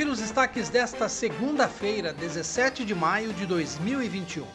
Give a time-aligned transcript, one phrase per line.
[0.00, 4.46] Confira os destaques desta segunda-feira, 17 de maio de 2021.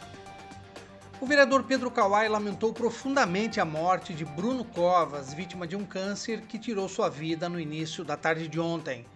[1.20, 6.40] O vereador Pedro Kawai lamentou profundamente a morte de Bruno Covas, vítima de um câncer
[6.40, 9.06] que tirou sua vida no início da tarde de ontem.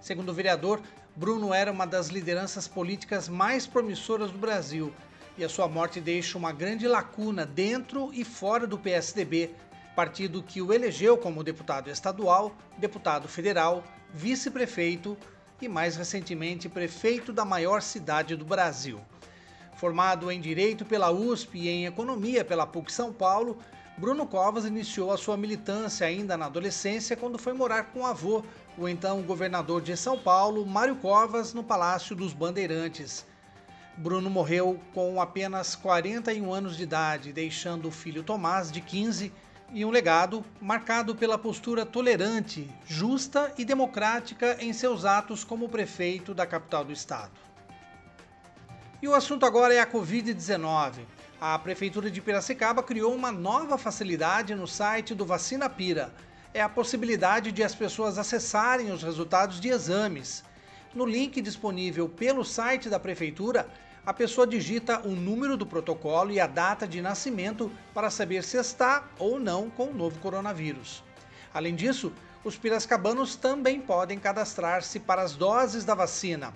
[0.00, 0.82] Segundo o vereador,
[1.14, 4.92] Bruno era uma das lideranças políticas mais promissoras do Brasil
[5.38, 9.54] e a sua morte deixa uma grande lacuna dentro e fora do PSDB,
[9.94, 15.16] partido que o elegeu como deputado estadual, deputado federal, vice-prefeito
[15.60, 19.00] e, mais recentemente, prefeito da maior cidade do Brasil.
[19.76, 23.58] Formado em Direito pela USP e em Economia pela PUC São Paulo,
[23.98, 28.42] Bruno Covas iniciou a sua militância ainda na adolescência quando foi morar com o avô,
[28.76, 33.24] o então governador de São Paulo, Mário Covas, no Palácio dos Bandeirantes.
[33.96, 39.32] Bruno morreu com apenas 41 anos de idade, deixando o filho Tomás, de 15,
[39.72, 46.32] e um legado marcado pela postura tolerante, justa e democrática em seus atos como prefeito
[46.32, 47.32] da capital do estado.
[49.02, 51.00] E o assunto agora é a Covid-19.
[51.40, 56.10] A Prefeitura de Piracicaba criou uma nova facilidade no site do Vacina Pira.
[56.54, 60.42] É a possibilidade de as pessoas acessarem os resultados de exames.
[60.94, 63.68] No link disponível pelo site da Prefeitura,
[64.06, 68.56] a pessoa digita o número do protocolo e a data de nascimento para saber se
[68.56, 71.02] está ou não com o novo coronavírus.
[71.52, 72.12] Além disso,
[72.44, 76.54] os piracicaba também podem cadastrar-se para as doses da vacina.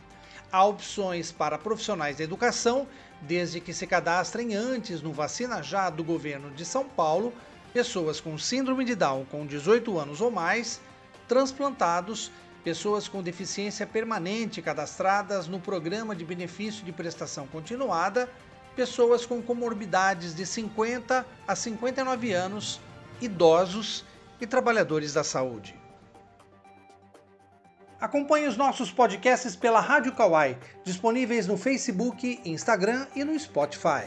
[0.52, 2.86] Há opções para profissionais da educação,
[3.20, 7.32] desde que se cadastrem antes no Vacina Já do governo de São Paulo,
[7.72, 10.80] pessoas com síndrome de Down com 18 anos ou mais,
[11.26, 12.30] transplantados
[12.64, 18.28] pessoas com deficiência permanente cadastradas no Programa de Benefício de Prestação Continuada,
[18.76, 22.80] pessoas com comorbidades de 50 a 59 anos,
[23.20, 24.04] idosos
[24.40, 25.78] e trabalhadores da saúde.
[28.00, 34.06] Acompanhe os nossos podcasts pela Rádio Kawai, disponíveis no Facebook, Instagram e no Spotify.